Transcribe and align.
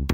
Hey, 0.00 0.06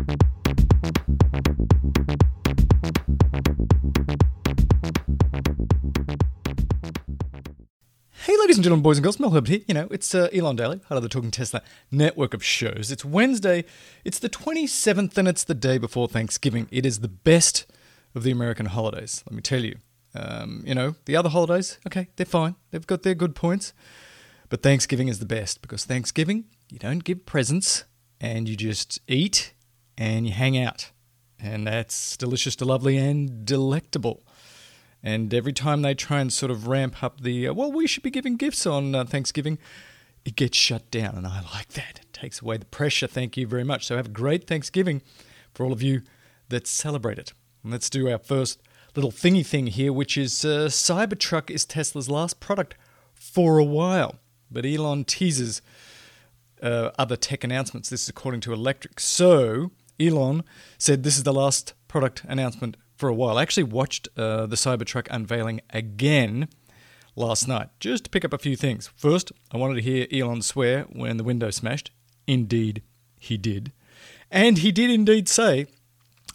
ladies 8.41 8.57
and 8.57 8.65
gentlemen, 8.65 8.83
boys 8.83 8.97
and 8.97 9.05
girls, 9.05 9.21
Mel 9.21 9.31
Herbert 9.31 9.49
here. 9.49 9.61
You 9.69 9.75
know, 9.75 9.87
it's 9.93 10.13
uh, 10.13 10.29
Elon 10.33 10.57
Daily, 10.57 10.79
part 10.81 10.97
of 10.97 11.05
the 11.05 11.09
Talking 11.09 11.31
Tesla 11.31 11.63
network 11.93 12.35
of 12.35 12.43
shows. 12.43 12.91
It's 12.91 13.05
Wednesday, 13.05 13.65
it's 14.05 14.19
the 14.19 14.29
27th, 14.29 15.17
and 15.17 15.29
it's 15.29 15.45
the 15.45 15.55
day 15.55 15.79
before 15.79 16.09
Thanksgiving. 16.09 16.67
It 16.73 16.85
is 16.85 16.99
the 16.99 17.09
best 17.09 17.65
of 18.17 18.25
the 18.25 18.33
American 18.33 18.67
holidays, 18.67 19.23
let 19.31 19.37
me 19.37 19.43
tell 19.43 19.65
you. 19.65 19.77
Um, 20.17 20.65
you 20.67 20.75
know, 20.75 20.97
the 21.05 21.15
other 21.15 21.29
holidays, 21.29 21.79
okay, 21.87 22.09
they're 22.17 22.27
fine. 22.27 22.57
They've 22.73 22.85
got 22.85 23.05
their 23.05 23.15
good 23.15 23.37
points. 23.37 23.73
But 24.49 24.65
Thanksgiving 24.65 25.07
is 25.07 25.21
the 25.21 25.27
best 25.27 25.63
because 25.63 25.85
Thanksgiving, 25.85 26.47
you 26.73 26.81
don't 26.81 27.05
give 27.05 27.25
presents 27.25 27.85
and 28.21 28.49
you 28.49 28.57
just 28.57 28.99
eat 29.09 29.53
and 29.97 30.27
you 30.27 30.33
hang 30.33 30.59
out. 30.59 30.91
And 31.39 31.67
that's 31.67 32.17
delicious, 32.17 32.57
to 32.57 32.65
lovely, 32.65 32.97
and 32.97 33.45
delectable. 33.45 34.23
And 35.03 35.33
every 35.33 35.53
time 35.53 35.83
they 35.83 35.95
try 35.95 36.21
and 36.21 36.33
sort 36.33 36.51
of 36.51 36.67
ramp 36.67 37.03
up 37.03 37.21
the, 37.21 37.49
uh, 37.49 37.55
well, 37.55 37.71
we 37.71 37.87
should 37.87 38.03
be 38.03 38.11
giving 38.11 38.37
gifts 38.37 38.67
on 38.67 38.95
uh, 38.95 39.05
Thanksgiving, 39.05 39.59
it 40.25 40.35
gets 40.35 40.57
shut 40.57 40.91
down. 40.91 41.15
And 41.15 41.27
I 41.27 41.43
like 41.55 41.69
that. 41.75 42.01
It 42.03 42.13
takes 42.13 42.43
away 42.43 42.57
the 42.57 42.65
pressure. 42.65 43.07
Thank 43.07 43.37
you 43.37 43.47
very 43.47 43.65
much. 43.65 43.87
So 43.87 43.97
have 43.97 44.07
a 44.07 44.11
great 44.11 44.47
Thanksgiving 44.47 45.03
for 45.55 45.65
all 45.65 45.73
of 45.73 45.83
you 45.83 46.03
that 46.49 46.67
celebrate 46.67 47.19
it. 47.19 47.33
And 47.63 47.73
let's 47.73 47.91
do 47.91 48.11
our 48.11 48.19
first 48.19 48.61
little 48.97 49.13
thingy 49.13 49.47
thing 49.47 49.69
here, 49.69 49.93
which 49.93 50.17
is 50.17 50.45
uh, 50.45 50.67
Cybertruck 50.69 51.51
is 51.51 51.65
Tesla's 51.65 52.09
last 52.09 52.41
product 52.41 52.75
for 53.15 53.59
a 53.59 53.65
while. 53.65 54.17
But 54.51 54.65
Elon 54.65 55.05
teases 55.05 55.61
uh, 56.63 56.91
other 56.99 57.17
tech 57.17 57.45
announcements. 57.45 57.91
This 57.91 58.05
is 58.05 58.09
according 58.09 58.41
to 58.43 58.51
Electrek. 58.51 58.99
So 58.99 59.71
Elon 60.01 60.45
said 60.79 61.03
this 61.03 61.17
is 61.17 61.23
the 61.23 61.33
last 61.33 61.75
product 61.89 62.23
announcement 62.29 62.77
for 62.97 63.09
a 63.09 63.15
while. 63.15 63.39
I 63.39 63.43
actually 63.43 63.65
watched 63.65 64.09
uh, 64.17 64.47
the 64.47 64.57
Cybertruck 64.57 65.07
unveiling 65.11 65.61
again 65.71 66.49
last 67.15 67.49
night 67.49 67.69
just 67.81 68.05
to 68.05 68.11
pick 68.11 68.25
up 68.25 68.33
a 68.33 68.39
few 68.39 68.57
things. 68.57 68.91
First, 68.97 69.33
I 69.53 69.57
wanted 69.57 69.77
to 69.77 69.83
hear 69.83 70.07
Elon 70.13 70.43
swear 70.43 70.83
when 70.85 71.17
the 71.17 71.25
window 71.25 71.51
smashed. 71.51 71.91
Indeed, 72.27 72.83
he 73.19 73.37
did. 73.37 73.73
And 74.31 74.59
he 74.59 74.73
did 74.73 74.91
indeed 74.91 75.29
say 75.29 75.67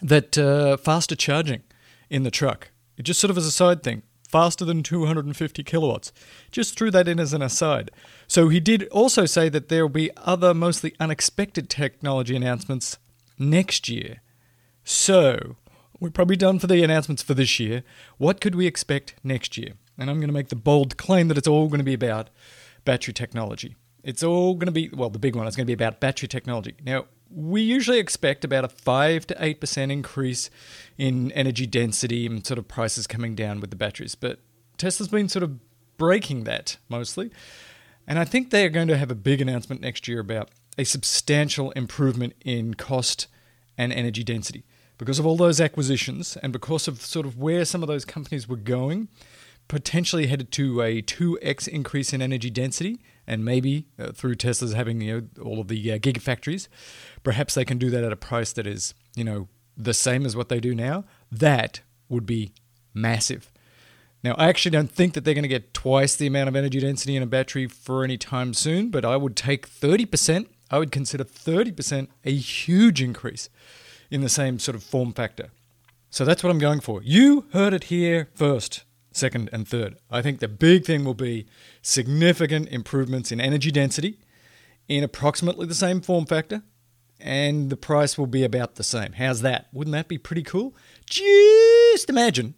that 0.02 0.38
uh, 0.38 0.78
faster 0.78 1.16
charging 1.16 1.64
in 2.10 2.24
the 2.24 2.32
truck, 2.32 2.72
it 2.98 3.04
just 3.04 3.20
sort 3.20 3.32
of 3.32 3.38
as 3.38 3.46
a 3.46 3.52
side 3.52 3.84
thing, 3.84 4.04
faster 4.28 4.64
than 4.66 4.82
250 4.82 5.64
kilowatts. 5.64 6.12
Just 6.52 6.78
threw 6.78 6.90
that 6.92 7.08
in 7.08 7.20
as 7.20 7.34
an 7.34 7.42
aside. 7.42 7.92
So 8.28 8.50
he 8.50 8.60
did 8.60 8.88
also 8.90 9.26
say 9.26 9.50
that 9.50 9.70
there 9.70 9.84
will 9.84 9.90
be 9.90 10.10
other 10.18 10.54
mostly 10.54 10.96
unexpected 11.00 11.70
technology 11.70 12.36
announcements 12.36 12.98
next 13.38 13.90
year. 13.90 14.22
So, 14.84 15.56
we're 16.00 16.10
probably 16.10 16.36
done 16.36 16.60
for 16.60 16.68
the 16.68 16.84
announcements 16.84 17.22
for 17.22 17.34
this 17.34 17.60
year. 17.60 17.84
What 18.18 18.42
could 18.42 18.56
we 18.56 18.66
expect 18.66 19.16
next 19.24 19.58
year? 19.58 19.74
And 19.98 20.10
I'm 20.10 20.18
going 20.18 20.30
to 20.30 20.34
make 20.34 20.50
the 20.50 20.56
bold 20.56 20.98
claim 20.98 21.28
that 21.28 21.38
it's 21.38 21.48
all 21.48 21.68
going 21.68 21.80
to 21.80 21.86
be 21.86 21.94
about 21.94 22.30
battery 22.86 23.14
technology. 23.14 23.76
It's 24.04 24.24
all 24.24 24.56
going 24.56 24.66
to 24.66 24.72
be, 24.72 24.90
well, 24.90 25.12
the 25.12 25.20
big 25.20 25.36
one 25.36 25.48
is 25.48 25.56
going 25.56 25.66
to 25.66 25.68
be 25.68 25.74
about 25.74 26.00
battery 26.00 26.28
technology. 26.28 26.74
Now, 26.84 27.06
we 27.34 27.62
usually 27.62 28.00
expect 28.00 28.44
about 28.44 28.66
a 28.66 28.70
5 28.70 29.28
to 29.28 29.36
8% 29.36 29.92
increase 29.92 30.50
in 30.98 31.32
energy 31.34 31.68
density 31.68 32.26
and 32.26 32.46
sort 32.46 32.58
of 32.58 32.68
prices 32.68 33.08
coming 33.08 33.36
down 33.36 33.60
with 33.60 33.70
the 33.70 33.76
batteries. 33.76 34.16
But 34.16 34.40
Tesla's 34.78 35.08
been 35.08 35.30
sort 35.30 35.44
of 35.44 35.60
breaking 35.98 36.46
that 36.46 36.78
mostly. 36.90 37.30
And 38.08 38.18
I 38.18 38.26
think 38.26 38.50
they 38.50 38.66
are 38.66 38.70
going 38.70 38.88
to 38.88 38.98
have 38.98 39.12
a 39.12 39.16
big 39.16 39.40
announcement 39.40 39.82
next 39.82 40.08
year 40.08 40.20
about 40.20 40.50
a 40.78 40.84
substantial 40.84 41.72
improvement 41.72 42.34
in 42.44 42.74
cost 42.74 43.28
and 43.78 43.92
energy 43.92 44.24
density 44.24 44.64
because 44.98 45.18
of 45.18 45.26
all 45.26 45.36
those 45.36 45.60
acquisitions 45.60 46.38
and 46.44 46.54
because 46.54 46.88
of 46.88 47.02
sort 47.02 47.26
of 47.26 47.38
where 47.38 47.66
some 47.66 47.82
of 47.82 47.88
those 47.88 48.06
companies 48.06 48.48
were 48.48 48.56
going, 48.56 49.08
potentially 49.68 50.28
headed 50.28 50.52
to 50.52 50.82
a 50.82 51.02
2x 51.02 51.68
increase 51.68 52.14
in 52.14 52.22
energy 52.22 52.50
density, 52.50 53.00
and 53.26 53.44
maybe 53.44 53.88
uh, 53.98 54.12
through 54.12 54.36
Tesla's 54.36 54.74
having 54.74 55.02
you 55.02 55.22
know 55.22 55.44
all 55.44 55.60
of 55.60 55.70
the 55.70 55.92
uh, 55.92 55.98
gigafactories, 55.98 56.68
perhaps 57.24 57.56
they 57.56 57.66
can 57.66 57.78
do 57.78 57.90
that 57.90 58.04
at 58.04 58.12
a 58.12 58.16
price 58.16 58.54
that 58.54 58.68
is 58.68 58.94
you 59.16 59.24
know 59.24 59.48
the 59.76 59.94
same 59.94 60.26
as 60.26 60.36
what 60.36 60.50
they 60.50 60.60
do 60.60 60.76
now. 60.76 61.04
That 61.32 61.82
would 62.10 62.26
be 62.26 62.52
massive. 62.94 63.52
Now, 64.24 64.36
I 64.38 64.50
actually 64.50 64.72
don't 64.72 64.92
think 64.92 65.14
that 65.14 65.26
they're 65.26 65.34
going 65.34 65.44
to 65.44 65.48
get 65.48 65.74
twice 65.74 66.16
the 66.16 66.28
amount 66.28 66.48
of 66.48 66.56
energy 66.56 66.80
density 66.80 67.16
in 67.16 67.24
a 67.24 67.28
battery 67.28 67.66
for 67.66 68.04
any 68.04 68.18
time 68.18 68.54
soon, 68.54 68.90
but 68.90 69.04
I 69.04 69.18
would 69.18 69.36
take 69.36 69.68
30%. 69.68 70.46
I 70.72 70.80
would 70.80 70.92
consider 70.92 71.26
30% 71.26 72.08
a 72.24 72.34
huge 72.34 73.02
increase 73.02 73.50
in 74.10 74.22
the 74.22 74.30
same 74.30 74.58
sort 74.58 74.76
of 74.76 74.84
form 74.84 75.14
factor. 75.14 75.50
So 76.10 76.26
that's 76.26 76.44
what 76.44 76.50
I'm 76.50 76.60
going 76.60 76.80
for. 76.80 77.02
You 77.04 77.46
heard 77.54 77.74
it 77.74 77.86
here 77.86 78.30
first, 78.34 78.86
second, 79.12 79.50
and 79.54 79.68
third. 79.68 79.98
I 80.10 80.22
think 80.22 80.40
the 80.40 80.48
big 80.48 80.86
thing 80.86 81.04
will 81.04 81.14
be 81.14 81.46
significant 81.82 82.70
improvements 82.70 83.32
in 83.32 83.40
energy 83.40 83.72
density 83.72 84.20
in 84.88 85.04
approximately 85.04 85.66
the 85.68 85.76
same 85.76 86.02
form 86.02 86.26
factor, 86.26 86.64
and 87.20 87.70
the 87.70 87.78
price 87.78 88.18
will 88.18 88.28
be 88.28 88.44
about 88.44 88.76
the 88.76 88.84
same. 88.84 89.14
How's 89.14 89.42
that? 89.42 89.68
Wouldn't 89.72 89.94
that 89.94 90.08
be 90.08 90.18
pretty 90.18 90.44
cool? 90.44 90.76
Just 91.06 92.10
imagine 92.10 92.56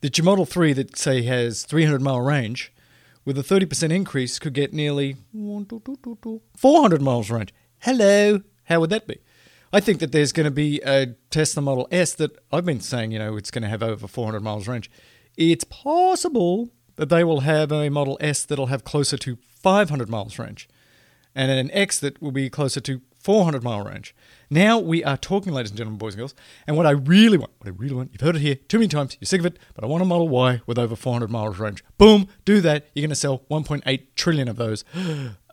that 0.00 0.16
your 0.16 0.24
Model 0.24 0.46
3 0.46 0.72
that, 0.74 0.96
say, 0.96 1.22
has 1.22 1.64
300 1.64 2.00
mile 2.00 2.20
range, 2.20 2.72
with 3.26 3.36
a 3.36 3.42
30% 3.42 3.92
increase, 3.92 4.38
could 4.38 4.54
get 4.54 4.72
nearly 4.72 5.16
400 6.56 7.02
miles 7.02 7.28
range. 7.28 7.52
Hello, 7.80 8.40
how 8.64 8.80
would 8.80 8.88
that 8.90 9.06
be? 9.06 9.18
I 9.72 9.80
think 9.80 9.98
that 9.98 10.12
there's 10.12 10.32
going 10.32 10.44
to 10.44 10.50
be 10.50 10.80
a 10.82 11.16
Tesla 11.28 11.60
Model 11.60 11.88
S 11.90 12.14
that 12.14 12.30
I've 12.50 12.64
been 12.64 12.80
saying, 12.80 13.10
you 13.10 13.18
know, 13.18 13.36
it's 13.36 13.50
going 13.50 13.64
to 13.64 13.68
have 13.68 13.82
over 13.82 14.06
400 14.06 14.40
miles 14.40 14.66
range. 14.68 14.90
It's 15.36 15.64
possible 15.64 16.70
that 16.94 17.10
they 17.10 17.24
will 17.24 17.40
have 17.40 17.70
a 17.72 17.90
Model 17.90 18.16
S 18.20 18.44
that'll 18.44 18.66
have 18.66 18.84
closer 18.84 19.18
to 19.18 19.36
500 19.60 20.08
miles 20.08 20.38
range, 20.38 20.68
and 21.34 21.50
an 21.50 21.70
X 21.72 21.98
that 21.98 22.22
will 22.22 22.30
be 22.30 22.48
closer 22.48 22.80
to 22.80 23.02
400 23.26 23.64
mile 23.64 23.82
range. 23.82 24.14
Now 24.50 24.78
we 24.78 25.02
are 25.02 25.16
talking, 25.16 25.52
ladies 25.52 25.72
and 25.72 25.78
gentlemen, 25.78 25.98
boys 25.98 26.14
and 26.14 26.20
girls. 26.20 26.34
And 26.64 26.76
what 26.76 26.86
I 26.86 26.92
really 26.92 27.36
want, 27.36 27.50
what 27.58 27.66
I 27.66 27.72
really 27.72 27.96
want, 27.96 28.10
you've 28.12 28.20
heard 28.20 28.36
it 28.36 28.40
here 28.40 28.54
too 28.54 28.78
many 28.78 28.86
times, 28.86 29.16
you're 29.18 29.26
sick 29.26 29.40
of 29.40 29.46
it, 29.46 29.58
but 29.74 29.82
I 29.82 29.88
want 29.88 30.04
a 30.04 30.06
Model 30.06 30.28
Y 30.28 30.60
with 30.64 30.78
over 30.78 30.94
400 30.94 31.28
miles 31.28 31.58
range. 31.58 31.82
Boom, 31.98 32.28
do 32.44 32.60
that. 32.60 32.86
You're 32.94 33.02
going 33.02 33.10
to 33.10 33.16
sell 33.16 33.42
1.8 33.50 34.06
trillion 34.14 34.46
of 34.46 34.54
those 34.54 34.84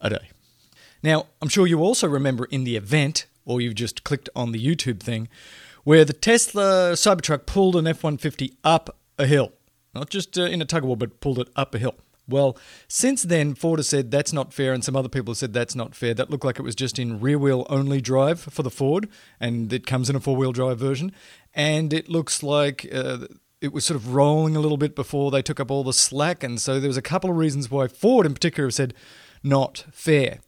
a 0.02 0.10
day. 0.12 0.30
Now, 1.02 1.26
I'm 1.42 1.50
sure 1.50 1.66
you 1.66 1.80
also 1.80 2.08
remember 2.08 2.46
in 2.46 2.64
the 2.64 2.76
event 2.76 3.26
or 3.44 3.60
you've 3.60 3.74
just 3.74 4.04
clicked 4.04 4.30
on 4.36 4.52
the 4.52 4.64
YouTube 4.64 5.00
thing, 5.00 5.28
where 5.84 6.06
the 6.06 6.14
Tesla 6.14 6.92
Cybertruck 6.94 7.48
pulled 7.48 7.76
an 7.76 7.88
F 7.88 8.04
150 8.04 8.54
up 8.64 8.96
a 9.18 9.26
hill. 9.26 9.52
Not 9.96 10.12
just 10.12 10.38
uh, 10.38 10.44
in 10.44 10.62
a 10.62 10.66
tug 10.66 10.84
of 10.84 10.90
war, 10.90 10.98
but 10.98 11.20
pulled 11.22 11.40
it 11.40 11.50
up 11.56 11.74
a 11.74 11.80
hill. 11.80 11.96
Well, 12.28 12.58
since 12.88 13.24
then, 13.24 13.54
Ford 13.54 13.80
has 13.80 13.90
said 13.90 14.10
that's 14.10 14.32
not 14.32 14.54
fair, 14.54 14.74
and 14.74 14.84
some 14.84 14.96
other 14.96 15.10
people 15.10 15.32
have 15.32 15.38
said 15.38 15.54
that's 15.54 15.76
not 15.76 15.94
fair. 15.94 16.14
That 16.14 16.30
looked 16.30 16.46
like 16.46 16.58
it 16.58 16.64
was 16.64 16.76
just 16.76 16.98
in 16.98 17.20
rear 17.20 17.38
wheel 17.38 17.66
only 17.70 18.00
drive 18.00 18.40
for 18.40 18.64
the 18.64 18.70
Ford, 18.70 19.10
and 19.40 19.72
it 19.74 19.86
comes 19.86 20.10
in 20.10 20.16
a 20.16 20.20
four 20.20 20.36
wheel 20.36 20.54
drive 20.54 20.80
version. 20.80 21.12
And 21.54 21.92
it 21.94 22.10
looks 22.10 22.42
like 22.42 22.88
uh, 22.94 23.28
it 23.62 23.74
was 23.74 23.86
sort 23.86 23.96
of 23.98 24.14
rolling 24.14 24.56
a 24.56 24.60
little 24.60 24.78
bit 24.78 24.96
before 24.96 25.32
they 25.32 25.42
took 25.42 25.60
up 25.60 25.72
all 25.72 25.84
the 25.84 25.94
slack. 25.94 26.44
And 26.44 26.60
so 26.60 26.80
there 26.80 26.90
was 26.90 26.98
a 26.98 27.02
couple 27.02 27.30
of 27.30 27.38
reasons 27.38 27.70
why 27.70 27.88
Ford, 27.88 28.26
in 28.26 28.34
particular, 28.34 28.68
have 28.68 28.74
said 28.74 28.94
not 29.44 29.86
fair. 29.92 30.40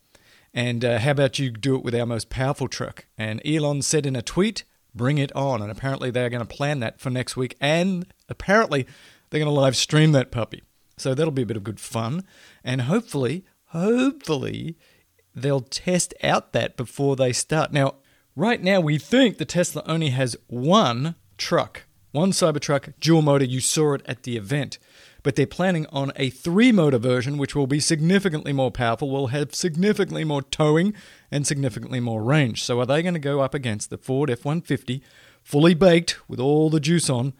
And 0.53 0.85
uh, 0.85 0.99
how 0.99 1.11
about 1.11 1.39
you 1.39 1.51
do 1.51 1.75
it 1.75 1.83
with 1.83 1.93
our 1.93 2.05
most 2.05 2.29
powerful 2.29 2.67
truck? 2.67 3.05
And 3.17 3.45
Elon 3.45 3.81
said 3.81 4.05
in 4.05 4.15
a 4.15 4.21
tweet, 4.21 4.63
bring 4.93 5.17
it 5.17 5.33
on. 5.35 5.61
And 5.61 5.69
apparently 5.69 6.11
they 6.11 6.23
are 6.23 6.29
going 6.29 6.45
to 6.45 6.55
plan 6.55 6.79
that 6.79 6.99
for 6.99 7.09
next 7.09 7.35
week. 7.35 7.55
And 7.59 8.05
apparently 8.29 8.87
they're 9.29 9.39
going 9.39 9.53
to 9.53 9.61
live 9.61 9.75
stream 9.75 10.13
that 10.13 10.31
puppy. 10.31 10.63
So 10.97 11.13
that'll 11.13 11.31
be 11.31 11.41
a 11.41 11.47
bit 11.47 11.57
of 11.57 11.63
good 11.63 11.79
fun. 11.79 12.23
And 12.63 12.83
hopefully, 12.83 13.43
hopefully, 13.67 14.77
they'll 15.35 15.61
test 15.61 16.13
out 16.23 16.53
that 16.53 16.77
before 16.77 17.15
they 17.15 17.33
start. 17.33 17.73
Now, 17.73 17.95
right 18.35 18.61
now, 18.61 18.79
we 18.79 18.97
think 18.97 19.37
the 19.37 19.45
Tesla 19.45 19.83
only 19.85 20.09
has 20.09 20.37
one 20.47 21.15
truck, 21.37 21.83
one 22.11 22.31
Cybertruck 22.31 22.93
dual 22.99 23.21
motor. 23.21 23.45
You 23.45 23.59
saw 23.59 23.93
it 23.93 24.01
at 24.05 24.23
the 24.23 24.37
event 24.37 24.77
but 25.25 25.35
they're 25.35 25.47
planning 25.47 25.87
on 25.87 26.11
a 26.17 26.29
three 26.29 26.71
motor 26.71 26.99
version, 26.99 27.39
which 27.39 27.55
will 27.55 27.65
be 27.65 27.79
significantly 27.79 28.53
more 28.53 28.69
powerful, 28.69 29.09
will 29.09 29.27
have 29.27 29.55
significantly 29.55 30.23
more 30.23 30.43
towing 30.43 30.93
and 31.31 31.47
significantly 31.47 31.99
more 31.99 32.21
range. 32.21 32.61
So, 32.61 32.79
are 32.79 32.85
they 32.85 33.01
going 33.01 33.15
to 33.15 33.19
go 33.19 33.41
up 33.41 33.55
against 33.55 33.89
the 33.89 33.97
Ford 33.97 34.29
F 34.29 34.45
150, 34.45 35.01
fully 35.41 35.73
baked 35.73 36.19
with 36.29 36.39
all 36.39 36.69
the 36.69 36.79
juice 36.79 37.09
on, 37.09 37.33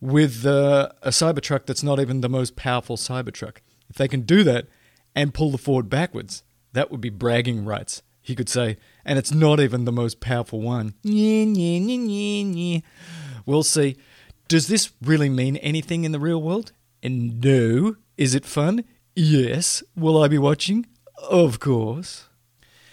with 0.00 0.46
uh, 0.46 0.90
a 1.02 1.10
Cybertruck 1.10 1.66
that's 1.66 1.82
not 1.82 2.00
even 2.00 2.20
the 2.20 2.28
most 2.28 2.56
powerful 2.56 2.96
Cybertruck? 2.96 3.58
If 3.88 3.96
they 3.96 4.08
can 4.08 4.22
do 4.22 4.44
that 4.44 4.66
and 5.14 5.34
pull 5.34 5.50
the 5.50 5.58
Ford 5.58 5.88
backwards, 5.88 6.42
that 6.72 6.90
would 6.90 7.00
be 7.00 7.10
bragging 7.10 7.64
rights. 7.64 8.02
He 8.20 8.34
could 8.34 8.48
say, 8.48 8.76
and 9.04 9.18
it's 9.18 9.32
not 9.32 9.58
even 9.58 9.84
the 9.84 9.92
most 9.92 10.20
powerful 10.20 10.60
one. 10.60 10.94
We'll 13.46 13.62
see. 13.62 13.96
Does 14.48 14.68
this 14.68 14.92
really 15.02 15.30
mean 15.30 15.56
anything 15.56 16.04
in 16.04 16.12
the 16.12 16.20
real 16.20 16.42
world? 16.42 16.72
And 17.02 17.42
no. 17.42 17.96
Is 18.18 18.34
it 18.34 18.44
fun? 18.44 18.84
Yes. 19.14 19.82
Will 19.96 20.22
I 20.22 20.28
be 20.28 20.38
watching? 20.38 20.86
Of 21.30 21.58
course. 21.58 22.28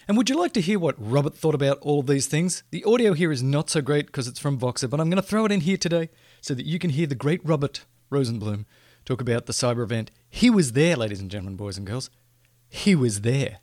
And 0.08 0.16
would 0.18 0.30
you 0.30 0.38
like 0.40 0.54
to 0.54 0.62
hear 0.62 0.80
what 0.80 0.96
Robert 0.98 1.36
thought 1.36 1.56
about 1.56 1.80
all 1.80 2.00
of 2.00 2.08
these 2.08 2.28
things? 2.28 2.64
The 2.72 2.84
audio 2.86 3.14
here 3.14 3.32
is 3.32 3.44
not 3.44 3.70
so 3.70 3.82
great 3.82 4.06
because 4.06 4.28
it's 4.28 4.40
from 4.40 4.60
Voxer, 4.60 4.90
but 4.90 5.02
I'm 5.02 5.10
going 5.10 5.22
to 5.22 5.28
throw 5.28 5.46
it 5.46 5.52
in 5.52 5.62
here 5.62 5.78
today 5.78 6.10
so 6.46 6.54
that 6.54 6.68
you 6.68 6.78
can 6.78 6.92
hear 6.92 7.08
the 7.08 7.16
great 7.16 7.42
Robert 7.44 7.86
Rosenblum 8.12 8.66
talk 9.04 9.20
about 9.20 9.48
the 9.48 9.54
cyber 9.54 9.82
event. 9.82 10.12
He 10.30 10.52
was 10.52 10.74
there, 10.74 10.96
ladies 10.96 11.20
and 11.20 11.32
gentlemen, 11.32 11.56
boys 11.56 11.76
and 11.76 11.88
girls. 11.88 12.12
He 12.70 12.94
was 12.94 13.22
there. 13.22 13.62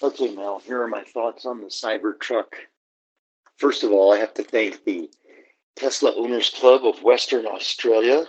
Okay, 0.00 0.32
Mel, 0.32 0.62
here 0.64 0.80
are 0.80 0.88
my 0.88 1.02
thoughts 1.02 1.44
on 1.44 1.60
the 1.60 1.66
Cybertruck. 1.66 2.54
First 3.56 3.82
of 3.82 3.90
all, 3.90 4.12
I 4.12 4.18
have 4.18 4.34
to 4.34 4.44
thank 4.44 4.84
the 4.84 5.10
Tesla 5.74 6.14
Owners 6.14 6.50
Club 6.50 6.84
of 6.84 7.02
Western 7.02 7.44
Australia, 7.44 8.26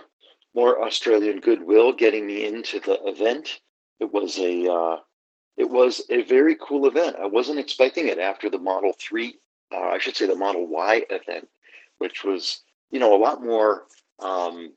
more 0.56 0.82
Australian 0.82 1.38
goodwill, 1.38 1.92
getting 1.92 2.26
me 2.26 2.44
into 2.44 2.80
the 2.80 2.98
event. 3.04 3.60
It 4.00 4.12
was 4.12 4.38
a 4.38 4.72
uh, 4.72 4.96
it 5.56 5.70
was 5.70 6.02
a 6.10 6.22
very 6.24 6.56
cool 6.60 6.88
event. 6.88 7.14
I 7.20 7.26
wasn't 7.26 7.60
expecting 7.60 8.08
it 8.08 8.18
after 8.18 8.50
the 8.50 8.58
Model 8.58 8.92
Three, 8.98 9.36
uh, 9.72 9.78
I 9.78 9.98
should 9.98 10.16
say 10.16 10.26
the 10.26 10.34
Model 10.34 10.66
Y 10.66 11.04
event, 11.10 11.48
which 11.98 12.24
was 12.24 12.63
you 12.94 13.00
know 13.00 13.12
a 13.12 13.18
lot 13.18 13.42
more. 13.42 13.86
Um, 14.20 14.72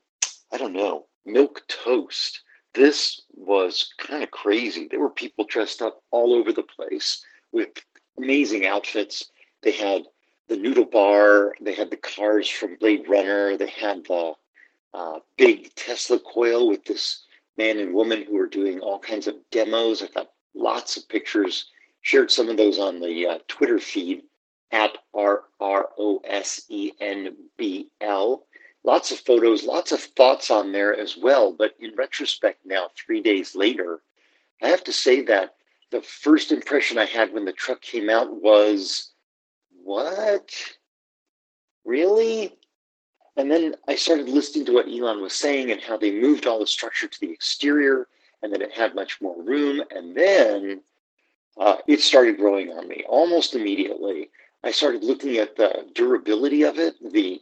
I 0.52 0.58
don't 0.58 0.72
know, 0.72 1.06
milk 1.24 1.62
toast. 1.68 2.42
This 2.74 3.22
was 3.32 3.94
kind 3.96 4.24
of 4.24 4.32
crazy. 4.32 4.88
There 4.90 4.98
were 4.98 5.10
people 5.10 5.44
dressed 5.44 5.80
up 5.80 6.02
all 6.10 6.34
over 6.34 6.52
the 6.52 6.64
place 6.64 7.24
with 7.52 7.68
amazing 8.18 8.66
outfits. 8.66 9.30
They 9.62 9.70
had 9.70 10.02
the 10.48 10.56
noodle 10.56 10.84
bar, 10.84 11.54
they 11.60 11.74
had 11.74 11.90
the 11.90 11.96
cars 11.96 12.48
from 12.48 12.76
Blade 12.76 13.08
Runner, 13.08 13.56
they 13.56 13.68
had 13.68 14.04
the 14.04 14.32
uh, 14.94 15.20
big 15.36 15.72
Tesla 15.76 16.18
coil 16.18 16.66
with 16.68 16.84
this 16.86 17.24
man 17.56 17.78
and 17.78 17.94
woman 17.94 18.24
who 18.24 18.34
were 18.34 18.48
doing 18.48 18.80
all 18.80 18.98
kinds 18.98 19.28
of 19.28 19.36
demos. 19.52 20.02
I 20.02 20.08
got 20.08 20.30
lots 20.54 20.96
of 20.96 21.08
pictures, 21.08 21.66
shared 22.00 22.32
some 22.32 22.48
of 22.48 22.56
those 22.56 22.80
on 22.80 22.98
the 22.98 23.26
uh, 23.26 23.38
Twitter 23.46 23.78
feed 23.78 24.22
at 24.72 24.98
R 25.14 25.44
R 25.60 25.88
O 25.98 26.20
S 26.24 26.62
E 26.68 26.92
N 27.00 27.36
B 27.56 27.88
L. 28.00 28.44
Lots 28.84 29.10
of 29.10 29.18
photos, 29.18 29.64
lots 29.64 29.92
of 29.92 30.00
thoughts 30.00 30.50
on 30.50 30.72
there 30.72 30.94
as 30.94 31.16
well. 31.16 31.52
But 31.52 31.74
in 31.80 31.94
retrospect, 31.96 32.64
now, 32.64 32.88
three 32.96 33.20
days 33.20 33.54
later, 33.54 34.00
I 34.62 34.68
have 34.68 34.84
to 34.84 34.92
say 34.92 35.22
that 35.22 35.56
the 35.90 36.00
first 36.02 36.52
impression 36.52 36.98
I 36.98 37.04
had 37.06 37.32
when 37.32 37.44
the 37.44 37.52
truck 37.52 37.80
came 37.80 38.08
out 38.08 38.42
was, 38.42 39.10
what? 39.82 40.54
Really? 41.84 42.54
And 43.36 43.50
then 43.50 43.76
I 43.86 43.94
started 43.94 44.28
listening 44.28 44.66
to 44.66 44.72
what 44.72 44.88
Elon 44.88 45.22
was 45.22 45.32
saying 45.32 45.70
and 45.70 45.80
how 45.80 45.96
they 45.96 46.10
moved 46.10 46.46
all 46.46 46.58
the 46.58 46.66
structure 46.66 47.08
to 47.08 47.20
the 47.20 47.30
exterior 47.30 48.08
and 48.42 48.52
that 48.52 48.62
it 48.62 48.72
had 48.72 48.94
much 48.94 49.20
more 49.20 49.40
room. 49.42 49.82
And 49.90 50.14
then 50.14 50.82
uh, 51.56 51.76
it 51.86 52.00
started 52.00 52.36
growing 52.36 52.70
on 52.72 52.88
me 52.88 53.04
almost 53.08 53.54
immediately. 53.54 54.30
I 54.64 54.72
started 54.72 55.04
looking 55.04 55.36
at 55.36 55.56
the 55.56 55.86
durability 55.94 56.62
of 56.62 56.78
it, 56.78 56.96
the 57.12 57.40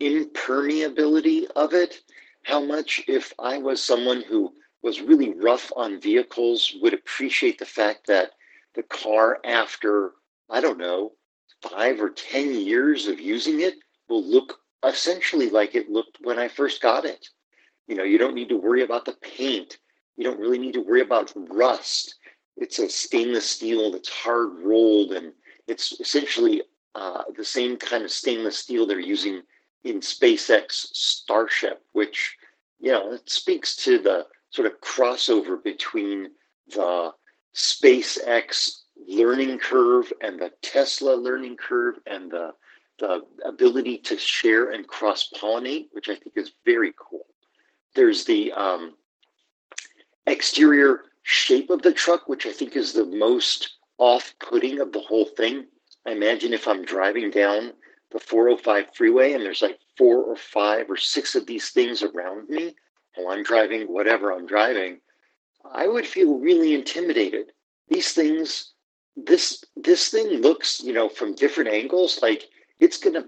impermeability 0.00 1.46
of 1.56 1.74
it, 1.74 2.00
how 2.44 2.60
much 2.60 3.02
if 3.08 3.32
I 3.38 3.58
was 3.58 3.82
someone 3.82 4.22
who 4.22 4.52
was 4.82 5.00
really 5.00 5.32
rough 5.32 5.72
on 5.76 6.00
vehicles 6.00 6.74
would 6.80 6.94
appreciate 6.94 7.58
the 7.58 7.66
fact 7.66 8.06
that 8.06 8.32
the 8.74 8.82
car 8.82 9.38
after, 9.44 10.12
I 10.50 10.60
don't 10.60 10.78
know, 10.78 11.12
five 11.62 12.00
or 12.00 12.10
10 12.10 12.54
years 12.54 13.06
of 13.06 13.20
using 13.20 13.60
it 13.60 13.74
will 14.08 14.24
look 14.24 14.58
essentially 14.84 15.50
like 15.50 15.74
it 15.74 15.90
looked 15.90 16.18
when 16.22 16.38
I 16.38 16.48
first 16.48 16.82
got 16.82 17.04
it. 17.04 17.28
You 17.86 17.96
know, 17.96 18.04
you 18.04 18.18
don't 18.18 18.34
need 18.34 18.48
to 18.48 18.56
worry 18.56 18.82
about 18.82 19.04
the 19.04 19.16
paint. 19.22 19.78
You 20.16 20.24
don't 20.24 20.40
really 20.40 20.58
need 20.58 20.74
to 20.74 20.80
worry 20.82 21.00
about 21.00 21.32
rust. 21.36 22.16
It's 22.56 22.78
a 22.78 22.88
stainless 22.88 23.48
steel 23.48 23.92
that's 23.92 24.08
hard 24.08 24.58
rolled, 24.60 25.12
and 25.12 25.32
it's 25.66 25.98
essentially 26.00 26.62
uh, 26.94 27.22
the 27.36 27.44
same 27.44 27.76
kind 27.76 28.04
of 28.04 28.10
stainless 28.10 28.58
steel 28.58 28.86
they're 28.86 29.00
using 29.00 29.42
in 29.84 30.00
SpaceX 30.00 30.70
Starship, 30.92 31.82
which, 31.92 32.36
you 32.78 32.92
know, 32.92 33.12
it 33.12 33.28
speaks 33.28 33.76
to 33.76 33.98
the 33.98 34.26
sort 34.50 34.66
of 34.66 34.80
crossover 34.80 35.62
between 35.62 36.28
the 36.68 37.10
SpaceX 37.54 38.82
learning 39.08 39.58
curve 39.58 40.12
and 40.20 40.38
the 40.38 40.52
Tesla 40.62 41.14
learning 41.14 41.56
curve 41.56 41.96
and 42.06 42.30
the 42.30 42.52
the 42.98 43.22
ability 43.44 43.98
to 43.98 44.16
share 44.16 44.70
and 44.70 44.86
cross 44.86 45.28
pollinate, 45.34 45.88
which 45.92 46.08
I 46.08 46.14
think 46.14 46.36
is 46.36 46.52
very 46.64 46.92
cool. 46.96 47.26
There's 47.96 48.24
the 48.24 48.52
um, 48.52 48.94
exterior 50.26 51.04
shape 51.22 51.70
of 51.70 51.82
the 51.82 51.92
truck, 51.92 52.28
which 52.28 52.46
I 52.46 52.52
think 52.52 52.76
is 52.76 52.92
the 52.92 53.06
most 53.06 53.78
off 54.02 54.34
putting 54.40 54.80
of 54.80 54.90
the 54.90 54.98
whole 54.98 55.24
thing. 55.24 55.64
I 56.04 56.10
imagine 56.10 56.52
if 56.52 56.66
I'm 56.66 56.84
driving 56.84 57.30
down 57.30 57.72
the 58.10 58.18
405 58.18 58.96
freeway 58.96 59.32
and 59.32 59.44
there's 59.44 59.62
like 59.62 59.78
four 59.96 60.24
or 60.24 60.34
five 60.34 60.90
or 60.90 60.96
six 60.96 61.36
of 61.36 61.46
these 61.46 61.70
things 61.70 62.02
around 62.02 62.48
me 62.48 62.74
while 63.14 63.32
I'm 63.32 63.44
driving 63.44 63.82
whatever 63.82 64.32
I'm 64.32 64.44
driving, 64.44 64.98
I 65.72 65.86
would 65.86 66.04
feel 66.04 66.40
really 66.40 66.74
intimidated. 66.74 67.52
These 67.90 68.12
things, 68.12 68.72
this 69.14 69.62
this 69.76 70.08
thing 70.08 70.26
looks, 70.40 70.80
you 70.80 70.92
know, 70.92 71.08
from 71.08 71.36
different 71.36 71.70
angles 71.70 72.18
like 72.22 72.48
it's 72.80 72.98
to 72.98 73.24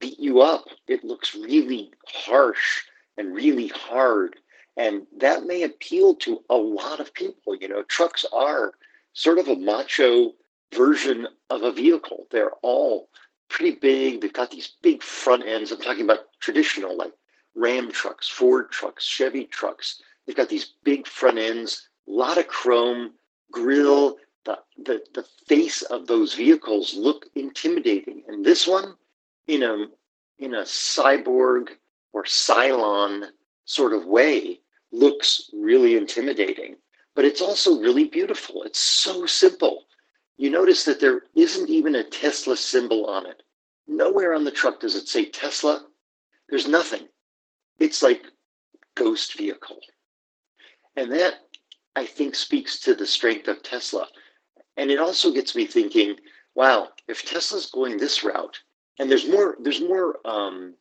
beat 0.00 0.18
you 0.18 0.40
up. 0.40 0.64
It 0.88 1.04
looks 1.04 1.36
really 1.36 1.92
harsh 2.08 2.82
and 3.16 3.32
really 3.32 3.68
hard. 3.68 4.34
And 4.76 5.06
that 5.18 5.44
may 5.44 5.62
appeal 5.62 6.16
to 6.16 6.42
a 6.50 6.56
lot 6.56 6.98
of 6.98 7.14
people. 7.14 7.54
You 7.54 7.68
know, 7.68 7.84
trucks 7.84 8.24
are 8.32 8.72
sort 9.12 9.38
of 9.38 9.48
a 9.48 9.56
macho 9.56 10.32
version 10.74 11.26
of 11.50 11.62
a 11.62 11.72
vehicle. 11.72 12.26
They're 12.30 12.52
all 12.62 13.08
pretty 13.48 13.76
big. 13.76 14.20
They've 14.20 14.32
got 14.32 14.50
these 14.50 14.72
big 14.82 15.02
front 15.02 15.46
ends. 15.46 15.72
I'm 15.72 15.80
talking 15.80 16.04
about 16.04 16.26
traditional, 16.40 16.96
like 16.96 17.12
Ram 17.54 17.90
trucks, 17.90 18.28
Ford 18.28 18.70
trucks, 18.70 19.04
Chevy 19.04 19.44
trucks. 19.44 20.00
They've 20.26 20.36
got 20.36 20.48
these 20.48 20.74
big 20.84 21.06
front 21.06 21.38
ends, 21.38 21.88
a 22.06 22.10
lot 22.10 22.38
of 22.38 22.48
chrome, 22.48 23.14
grill, 23.50 24.18
the, 24.44 24.58
the, 24.76 25.02
the 25.14 25.24
face 25.46 25.82
of 25.82 26.06
those 26.06 26.34
vehicles 26.34 26.94
look 26.94 27.26
intimidating. 27.34 28.22
And 28.28 28.44
this 28.44 28.66
one, 28.66 28.94
in 29.46 29.62
a, 29.62 29.86
in 30.38 30.54
a 30.54 30.62
cyborg 30.62 31.70
or 32.12 32.24
Cylon 32.24 33.28
sort 33.64 33.92
of 33.92 34.06
way, 34.06 34.60
looks 34.92 35.50
really 35.52 35.96
intimidating. 35.96 36.76
But 37.18 37.24
it's 37.24 37.42
also 37.42 37.80
really 37.80 38.04
beautiful. 38.04 38.62
It's 38.62 38.78
so 38.78 39.26
simple. 39.26 39.86
You 40.36 40.50
notice 40.50 40.84
that 40.84 41.00
there 41.00 41.22
isn't 41.34 41.68
even 41.68 41.96
a 41.96 42.04
Tesla 42.04 42.56
symbol 42.56 43.06
on 43.06 43.26
it. 43.26 43.42
Nowhere 43.88 44.34
on 44.34 44.44
the 44.44 44.52
truck 44.52 44.78
does 44.78 44.94
it 44.94 45.08
say 45.08 45.24
Tesla. 45.24 45.84
There's 46.48 46.68
nothing. 46.68 47.08
It's 47.80 48.04
like 48.04 48.22
ghost 48.94 49.36
vehicle. 49.36 49.80
And 50.94 51.10
that 51.10 51.40
I 51.96 52.06
think 52.06 52.36
speaks 52.36 52.78
to 52.82 52.94
the 52.94 53.04
strength 53.04 53.48
of 53.48 53.64
Tesla. 53.64 54.06
And 54.76 54.88
it 54.88 55.00
also 55.00 55.32
gets 55.32 55.56
me 55.56 55.66
thinking, 55.66 56.14
wow, 56.54 56.90
if 57.08 57.24
Tesla's 57.24 57.66
going 57.66 57.96
this 57.96 58.22
route, 58.22 58.60
and 59.00 59.10
there's 59.10 59.26
more, 59.26 59.56
there's 59.60 59.80
more, 59.80 60.18
um, 60.24 60.74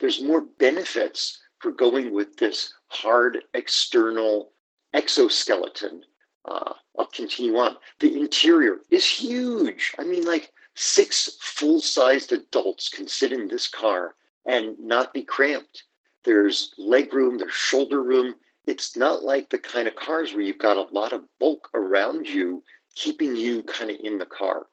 there's 0.00 0.22
more 0.22 0.40
benefits 0.58 1.38
for 1.58 1.70
going 1.70 2.14
with 2.14 2.34
this 2.38 2.72
hard 2.88 3.42
external 3.52 4.52
exoskeleton. 4.96 6.02
Uh, 6.44 6.72
I'll 6.98 7.06
continue 7.06 7.56
on. 7.56 7.76
The 8.00 8.18
interior 8.18 8.78
is 8.90 9.06
huge. 9.06 9.94
I 9.98 10.04
mean, 10.04 10.24
like 10.24 10.52
six 10.74 11.36
full-sized 11.40 12.32
adults 12.32 12.88
can 12.88 13.06
sit 13.06 13.32
in 13.32 13.48
this 13.48 13.68
car 13.68 14.14
and 14.46 14.78
not 14.78 15.12
be 15.12 15.22
cramped. 15.22 15.84
There's 16.24 16.74
leg 16.78 17.12
room, 17.12 17.38
there's 17.38 17.52
shoulder 17.52 18.02
room. 18.02 18.34
It's 18.66 18.96
not 18.96 19.22
like 19.22 19.50
the 19.50 19.58
kind 19.58 19.86
of 19.86 19.96
cars 19.96 20.32
where 20.32 20.42
you've 20.42 20.58
got 20.58 20.76
a 20.76 20.92
lot 20.92 21.12
of 21.12 21.24
bulk 21.38 21.68
around 21.74 22.26
you 22.26 22.62
keeping 22.94 23.36
you 23.36 23.62
kind 23.62 23.90
of 23.90 23.96
in 24.02 24.18
the 24.18 24.26
car. 24.26 24.66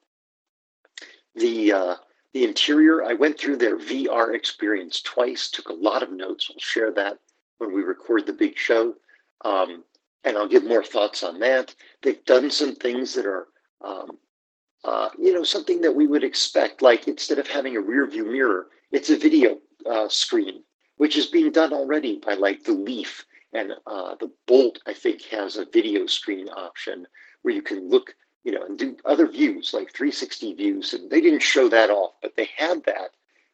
The 1.36 1.72
uh, 1.72 1.94
the 2.32 2.44
interior, 2.44 3.04
I 3.04 3.14
went 3.14 3.38
through 3.38 3.58
their 3.58 3.78
VR 3.78 4.34
experience 4.34 5.00
twice, 5.00 5.48
took 5.48 5.68
a 5.68 5.72
lot 5.72 6.02
of 6.02 6.10
notes. 6.10 6.48
I'll 6.50 6.58
share 6.58 6.90
that 6.92 7.18
when 7.58 7.72
we 7.72 7.82
record 7.82 8.26
the 8.26 8.32
big 8.32 8.58
show. 8.58 8.94
Um, 9.44 9.84
and 10.24 10.36
I'll 10.36 10.48
give 10.48 10.64
more 10.64 10.82
thoughts 10.82 11.22
on 11.22 11.38
that. 11.40 11.74
They've 12.02 12.24
done 12.24 12.50
some 12.50 12.74
things 12.74 13.14
that 13.14 13.26
are, 13.26 13.48
um, 13.82 14.18
uh, 14.84 15.10
you 15.18 15.32
know, 15.32 15.44
something 15.44 15.82
that 15.82 15.94
we 15.94 16.06
would 16.06 16.24
expect. 16.24 16.82
Like 16.82 17.06
instead 17.06 17.38
of 17.38 17.46
having 17.46 17.76
a 17.76 17.80
rear 17.80 18.06
view 18.06 18.24
mirror, 18.24 18.68
it's 18.90 19.10
a 19.10 19.18
video 19.18 19.58
uh, 19.88 20.08
screen, 20.08 20.62
which 20.96 21.16
is 21.16 21.26
being 21.26 21.52
done 21.52 21.72
already 21.72 22.20
by 22.24 22.34
like 22.34 22.64
the 22.64 22.72
Leaf 22.72 23.24
and 23.52 23.72
uh, 23.86 24.14
the 24.18 24.30
Bolt. 24.46 24.78
I 24.86 24.94
think 24.94 25.22
has 25.24 25.56
a 25.56 25.66
video 25.66 26.06
screen 26.06 26.48
option 26.48 27.06
where 27.42 27.54
you 27.54 27.62
can 27.62 27.88
look, 27.88 28.14
you 28.44 28.52
know, 28.52 28.64
and 28.64 28.78
do 28.78 28.96
other 29.04 29.26
views 29.26 29.74
like 29.74 29.92
360 29.92 30.54
views. 30.54 30.94
And 30.94 31.10
they 31.10 31.20
didn't 31.20 31.42
show 31.42 31.68
that 31.68 31.90
off, 31.90 32.12
but 32.22 32.36
they 32.36 32.48
had 32.56 32.84
that 32.84 33.10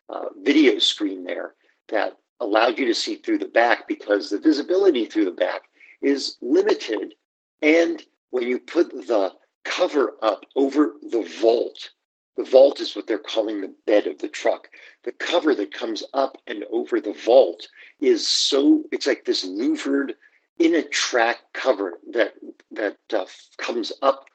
uh, 0.09 0.27
video 0.43 0.79
screen 0.79 1.25
there 1.25 1.55
that 1.89 2.17
allowed 2.39 2.79
you 2.79 2.87
to 2.87 2.95
see 2.95 3.17
through 3.17 3.39
the 3.39 3.47
back 3.47 3.87
because 3.89 4.31
the 4.31 4.39
visibility 4.39 5.05
through 5.05 5.25
the 5.25 5.31
back 5.31 5.63
is 6.03 6.37
limited. 6.41 7.15
And 7.63 8.03
when 8.31 8.45
you 8.45 8.59
put 8.59 8.91
the 8.91 9.33
cover 9.65 10.17
up 10.23 10.45
over 10.57 10.95
the 11.03 11.23
vault. 11.41 11.91
The 12.37 12.45
vault 12.45 12.81
is 12.81 12.97
what 12.97 13.07
they're 13.07 13.19
calling 13.19 13.61
the 13.61 13.75
bed 13.87 14.07
of 14.07 14.19
the 14.19 14.29
truck. 14.29 14.69
The 15.05 15.13
cover 15.13 15.55
that 15.55 15.75
comes 15.75 16.03
up 16.15 16.39
and 16.47 16.65
over 16.71 17.01
the 17.01 17.13
vault 17.13 17.69
is 18.01 18.27
so, 18.27 18.85
it's 18.93 19.07
like 19.07 19.25
this 19.25 19.45
louvered 19.45 20.15
in 20.59 20.75
a 20.75 20.83
track 20.83 21.39
cover 21.53 21.99
that, 22.13 22.35
that 22.71 22.99
uh, 23.13 23.27
comes 23.59 23.93
up 24.03 24.27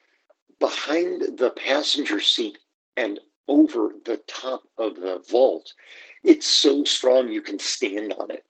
behind 0.60 1.38
the 1.38 1.52
passenger 1.52 2.20
seat 2.20 2.58
and 2.98 3.20
over 3.48 3.92
the 4.06 4.18
top 4.28 4.64
of 4.78 4.96
the 4.96 5.24
vault. 5.30 5.74
It's 6.24 6.48
so 6.48 6.84
strong 6.84 7.30
you 7.30 7.42
can 7.42 7.60
stand 7.60 8.14
on 8.14 8.32
it. 8.32 8.44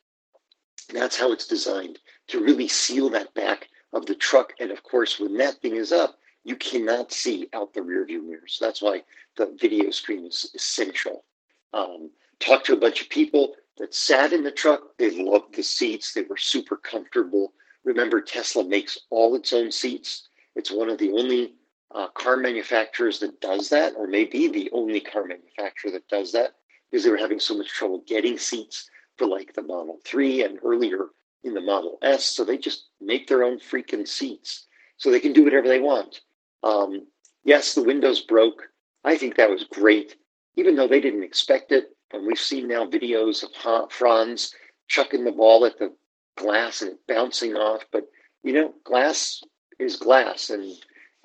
That's 0.93 1.17
how 1.17 1.31
it's 1.31 1.47
designed 1.47 1.99
to 2.27 2.43
really 2.43 2.67
seal 2.67 3.09
that 3.09 3.33
back 3.33 3.69
of 3.93 4.05
the 4.05 4.15
truck. 4.15 4.53
And 4.59 4.71
of 4.71 4.83
course, 4.83 5.19
when 5.19 5.37
that 5.37 5.61
thing 5.61 5.75
is 5.75 5.91
up, 5.91 6.17
you 6.43 6.55
cannot 6.55 7.11
see 7.11 7.49
out 7.53 7.73
the 7.73 7.81
rear 7.81 8.05
view 8.05 8.21
mirrors. 8.21 8.57
That's 8.61 8.81
why 8.81 9.03
the 9.35 9.55
video 9.59 9.89
screen 9.89 10.25
is 10.25 10.51
essential. 10.53 11.25
Um, 11.73 12.11
talked 12.39 12.67
to 12.67 12.73
a 12.73 12.79
bunch 12.79 13.01
of 13.01 13.09
people 13.09 13.55
that 13.77 13.93
sat 13.93 14.31
in 14.31 14.43
the 14.43 14.51
truck. 14.51 14.97
They 14.97 15.09
loved 15.09 15.55
the 15.55 15.63
seats. 15.63 16.13
They 16.13 16.21
were 16.21 16.37
super 16.37 16.77
comfortable. 16.77 17.53
Remember, 17.83 18.21
Tesla 18.21 18.63
makes 18.63 18.97
all 19.09 19.35
its 19.35 19.53
own 19.53 19.71
seats. 19.71 20.27
It's 20.55 20.71
one 20.71 20.89
of 20.89 20.97
the 20.97 21.11
only 21.11 21.55
uh, 21.93 22.07
car 22.09 22.37
manufacturers 22.37 23.19
that 23.19 23.41
does 23.41 23.69
that, 23.69 23.93
or 23.95 24.07
maybe 24.07 24.47
the 24.47 24.69
only 24.71 24.99
car 24.99 25.25
manufacturer 25.25 25.91
that 25.91 26.07
does 26.07 26.31
that, 26.33 26.55
because 26.89 27.03
they 27.03 27.11
were 27.11 27.17
having 27.17 27.39
so 27.39 27.57
much 27.57 27.69
trouble 27.69 28.03
getting 28.07 28.37
seats 28.37 28.89
for 29.17 29.27
like 29.27 29.53
the 29.53 29.61
Model 29.61 29.99
3 30.05 30.43
and 30.43 30.59
earlier 30.63 31.07
in 31.45 31.53
the 31.53 31.61
Model 31.61 31.97
S. 32.01 32.25
So 32.25 32.43
they 32.43 32.57
just 32.57 32.89
make 32.99 33.27
their 33.27 33.43
own 33.43 33.59
freaking 33.59 34.07
seats 34.07 34.65
so 34.97 35.09
they 35.09 35.19
can 35.19 35.31
do 35.31 35.43
whatever 35.43 35.67
they 35.67 35.79
want. 35.79 36.21
Um, 36.63 37.07
yes, 37.43 37.75
the 37.75 37.83
windows 37.83 38.21
broke. 38.21 38.63
I 39.03 39.15
think 39.15 39.35
that 39.35 39.49
was 39.49 39.63
great, 39.63 40.15
even 40.55 40.75
though 40.75 40.87
they 40.87 40.99
didn't 40.99 41.23
expect 41.23 41.71
it. 41.71 41.95
And 42.11 42.25
we've 42.25 42.39
seen 42.39 42.67
now 42.67 42.85
videos 42.85 43.43
of 43.43 43.91
Franz 43.91 44.53
chucking 44.87 45.23
the 45.23 45.31
ball 45.31 45.65
at 45.65 45.77
the 45.77 45.93
glass 46.37 46.81
and 46.81 46.97
bouncing 47.07 47.55
off. 47.55 47.83
But, 47.91 48.05
you 48.43 48.53
know, 48.53 48.73
glass 48.83 49.41
is 49.79 49.97
glass 49.97 50.49
and 50.49 50.73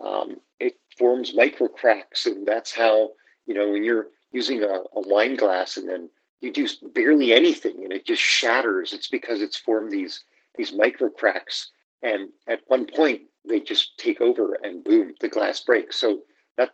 um, 0.04 0.36
it 0.58 0.74
forms 0.98 1.34
micro 1.34 1.68
cracks. 1.68 2.26
And 2.26 2.46
that's 2.46 2.74
how, 2.74 3.10
you 3.46 3.54
know, 3.54 3.70
when 3.70 3.84
you're 3.84 4.08
using 4.32 4.62
a, 4.62 4.66
a 4.66 5.08
wine 5.08 5.36
glass 5.36 5.76
and 5.76 5.88
then 5.88 6.10
you 6.40 6.52
do 6.52 6.66
barely 6.94 7.32
anything 7.32 7.84
and 7.84 7.92
it 7.92 8.06
just 8.06 8.22
shatters. 8.22 8.92
It's 8.92 9.08
because 9.08 9.42
it's 9.42 9.56
formed 9.56 9.90
these 9.90 10.24
these 10.56 10.72
micro 10.72 11.08
cracks, 11.08 11.70
and 12.02 12.30
at 12.48 12.60
one 12.66 12.86
point 12.86 13.22
they 13.48 13.60
just 13.60 13.96
take 13.98 14.20
over 14.20 14.58
and 14.62 14.84
boom, 14.84 15.14
the 15.20 15.28
glass 15.28 15.60
breaks. 15.60 15.96
So 15.96 16.22
that 16.56 16.70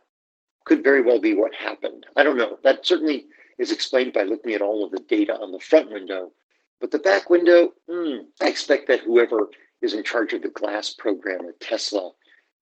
could 0.65 0.83
very 0.83 1.03
well 1.03 1.21
be 1.21 1.35
what 1.35 1.55
happened. 1.55 2.07
I 2.17 2.23
don't 2.23 2.39
know. 2.39 2.59
That 2.65 2.87
certainly 2.87 3.27
is 3.59 3.71
explained 3.73 4.13
by 4.13 4.23
looking 4.23 4.55
at 4.55 4.63
all 4.63 4.85
of 4.85 4.91
the 4.91 5.01
data 5.01 5.35
on 5.35 5.53
the 5.53 5.61
front 5.61 5.91
window, 5.91 6.33
but 6.81 6.91
the 6.91 6.99
back 6.99 7.31
window, 7.31 7.73
hmm, 7.89 8.17
I 8.41 8.49
expect 8.49 8.89
that 8.89 9.01
whoever 9.01 9.49
is 9.83 9.95
in 9.95 10.05
charge 10.05 10.33
of 10.33 10.43
the 10.43 10.49
glass 10.49 10.93
program 10.93 11.47
at 11.47 11.61
Tesla 11.61 12.13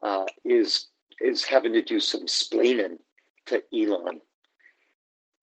uh, 0.03 0.27
is 0.45 0.89
is 1.21 1.45
having 1.45 1.73
to 1.73 1.83
do 1.83 2.01
some 2.01 2.27
splaining 2.27 2.99
to 3.47 3.63
Elon 3.73 4.21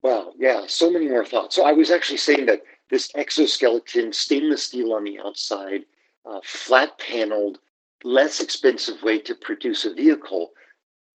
Wow, 0.04 0.34
yeah, 0.38 0.64
so 0.68 0.90
many 0.90 1.08
more 1.08 1.26
thoughts. 1.26 1.56
So 1.56 1.64
I 1.66 1.74
was 1.74 1.92
actually 1.92 2.18
saying 2.18 2.48
that 2.48 2.64
this 2.90 3.12
exoskeleton, 3.16 4.14
stainless 4.14 4.64
steel 4.64 4.94
on 4.94 5.04
the 5.04 5.20
outside, 5.20 5.86
uh, 6.26 6.40
flat 6.44 6.98
paneled, 6.98 7.60
less 8.04 8.42
expensive 8.42 9.02
way 9.04 9.20
to 9.20 9.36
produce 9.36 9.86
a 9.86 9.94
vehicle 9.94 10.52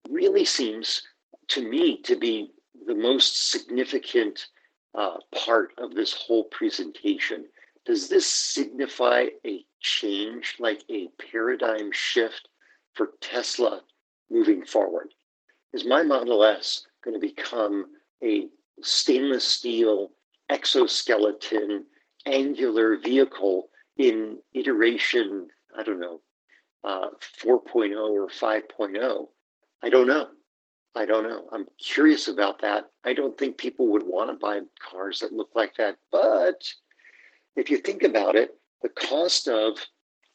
really 0.09 0.45
seems 0.45 1.03
to 1.49 1.67
me 1.67 2.01
to 2.03 2.15
be 2.15 2.51
the 2.85 2.95
most 2.95 3.51
significant 3.51 4.47
uh, 4.95 5.17
part 5.35 5.73
of 5.77 5.93
this 5.93 6.13
whole 6.13 6.45
presentation. 6.45 7.45
Does 7.85 8.07
this 8.09 8.25
signify 8.25 9.27
a 9.45 9.65
change, 9.81 10.55
like 10.59 10.83
a 10.89 11.09
paradigm 11.31 11.91
shift 11.91 12.47
for 12.93 13.11
Tesla 13.21 13.81
moving 14.29 14.65
forward? 14.65 15.13
Is 15.73 15.85
my 15.85 16.03
Model 16.03 16.43
S 16.43 16.85
going 17.03 17.19
to 17.19 17.19
become 17.19 17.87
a 18.23 18.47
stainless 18.81 19.45
steel 19.45 20.11
exoskeleton 20.49 21.85
angular 22.25 22.97
vehicle 22.97 23.69
in 23.97 24.37
iteration, 24.53 25.47
I 25.77 25.83
don't 25.83 25.99
know, 25.99 26.21
uh, 26.83 27.09
4.0 27.43 27.95
or 27.97 28.27
5.0. 28.27 29.27
I 29.83 29.89
don't 29.89 30.07
know. 30.07 30.27
I 30.95 31.05
don't 31.05 31.23
know. 31.23 31.47
I'm 31.51 31.67
curious 31.79 32.27
about 32.27 32.61
that. 32.61 32.85
I 33.03 33.13
don't 33.13 33.37
think 33.37 33.57
people 33.57 33.87
would 33.89 34.03
want 34.03 34.31
to 34.31 34.35
buy 34.35 34.61
cars 34.79 35.19
that 35.19 35.31
look 35.31 35.49
like 35.53 35.75
that. 35.77 35.97
But 36.11 36.63
if 37.55 37.69
you 37.69 37.77
think 37.77 38.03
about 38.03 38.35
it, 38.35 38.55
the 38.81 38.89
cost 38.89 39.47
of 39.47 39.77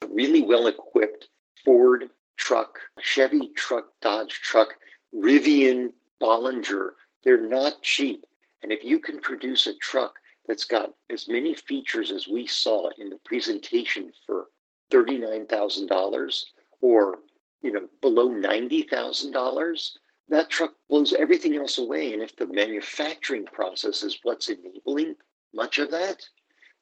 a 0.02 0.06
really 0.06 0.42
well 0.42 0.66
equipped 0.66 1.28
Ford 1.64 2.10
truck, 2.36 2.78
Chevy 3.00 3.50
truck, 3.56 3.86
Dodge 4.00 4.32
truck, 4.32 4.74
Rivian, 5.14 5.92
Bollinger, 6.20 6.90
they're 7.24 7.48
not 7.48 7.82
cheap. 7.82 8.24
And 8.62 8.72
if 8.72 8.84
you 8.84 8.98
can 8.98 9.20
produce 9.20 9.66
a 9.66 9.74
truck 9.76 10.14
that's 10.46 10.64
got 10.64 10.94
as 11.10 11.28
many 11.28 11.54
features 11.54 12.10
as 12.10 12.28
we 12.28 12.46
saw 12.46 12.90
in 12.98 13.10
the 13.10 13.18
presentation 13.24 14.12
for 14.26 14.46
$39,000 14.92 16.44
or 16.80 17.18
you 17.62 17.72
know 17.72 17.88
below 18.00 18.28
$90,000, 18.28 19.90
that 20.28 20.50
truck 20.50 20.72
blows 20.88 21.12
everything 21.12 21.56
else 21.56 21.78
away. 21.78 22.12
And 22.12 22.22
if 22.22 22.36
the 22.36 22.46
manufacturing 22.46 23.44
process 23.46 24.02
is 24.02 24.18
what's 24.22 24.48
enabling 24.48 25.16
much 25.54 25.78
of 25.78 25.90
that, 25.90 26.22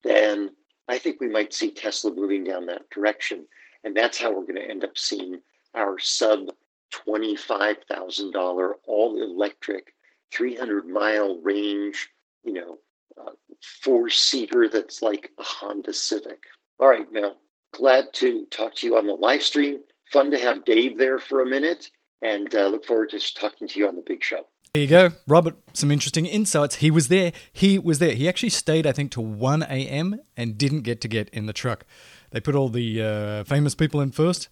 then 0.02 0.50
I 0.88 0.98
think 0.98 1.20
we 1.20 1.28
might 1.28 1.52
see 1.54 1.70
Tesla 1.70 2.12
moving 2.12 2.44
down 2.44 2.66
that 2.66 2.88
direction. 2.90 3.46
And 3.84 3.96
that's 3.96 4.18
how 4.18 4.30
we're 4.30 4.42
going 4.42 4.56
to 4.56 4.70
end 4.70 4.84
up 4.84 4.96
seeing 4.96 5.40
our 5.74 5.98
sub 5.98 6.50
$25,000 6.92 8.72
all 8.86 9.22
electric 9.22 9.94
300 10.32 10.86
mile 10.86 11.40
range, 11.42 12.08
you 12.44 12.52
know, 12.52 12.78
uh, 13.20 13.32
four 13.82 14.08
seater 14.08 14.68
that's 14.68 15.02
like 15.02 15.30
a 15.38 15.42
Honda 15.42 15.92
Civic. 15.92 16.44
All 16.78 16.88
right, 16.88 17.10
now, 17.12 17.32
glad 17.74 18.12
to 18.14 18.46
talk 18.50 18.74
to 18.76 18.86
you 18.86 18.96
on 18.96 19.06
the 19.06 19.14
live 19.14 19.42
stream. 19.42 19.80
Fun 20.12 20.30
to 20.30 20.38
have 20.38 20.64
Dave 20.64 20.98
there 20.98 21.18
for 21.18 21.42
a 21.42 21.46
minute, 21.46 21.90
and 22.22 22.52
uh, 22.54 22.66
look 22.68 22.84
forward 22.84 23.10
to 23.10 23.34
talking 23.34 23.68
to 23.68 23.78
you 23.78 23.86
on 23.86 23.96
the 23.96 24.02
big 24.04 24.22
show. 24.22 24.46
There 24.72 24.82
you 24.82 24.88
go, 24.88 25.10
Robert. 25.26 25.56
Some 25.72 25.90
interesting 25.90 26.26
insights. 26.26 26.76
He 26.76 26.92
was 26.92 27.08
there. 27.08 27.32
He 27.52 27.76
was 27.78 27.98
there. 27.98 28.14
He 28.14 28.28
actually 28.28 28.50
stayed, 28.50 28.86
I 28.86 28.92
think, 28.92 29.10
to 29.12 29.20
1 29.20 29.64
a.m. 29.64 30.20
and 30.36 30.56
didn't 30.56 30.82
get 30.82 31.00
to 31.00 31.08
get 31.08 31.28
in 31.30 31.46
the 31.46 31.52
truck. 31.52 31.84
They 32.30 32.40
put 32.40 32.54
all 32.54 32.68
the 32.68 33.02
uh, 33.02 33.44
famous 33.44 33.74
people 33.74 34.00
in 34.00 34.12
first, 34.12 34.48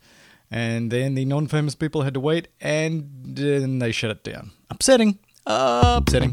and 0.51 0.91
then 0.91 1.15
the 1.15 1.25
non 1.25 1.47
famous 1.47 1.77
people 1.77 2.03
had 2.03 2.15
to 2.15 2.21
wait, 2.21 2.49
and 2.61 3.09
then 3.23 3.79
they 3.79 3.93
shut 3.93 4.11
it 4.11 4.25
down. 4.25 4.51
Upsetting, 4.71 5.21
upsetting. 5.49 6.31